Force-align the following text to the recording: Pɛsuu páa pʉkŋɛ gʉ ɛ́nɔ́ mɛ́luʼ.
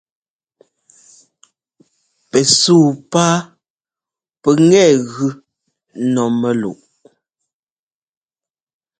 Pɛsuu 2.29 2.85
páa 3.11 3.37
pʉkŋɛ 4.41 4.83
gʉ 5.11 5.27
ɛ́nɔ́ 6.01 6.27
mɛ́luʼ. 6.39 6.79